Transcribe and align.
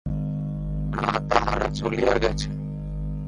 না, 0.91 1.19
তাঁহারা 1.29 1.67
চলিয়া 1.73 2.13
গেছেন। 2.17 2.61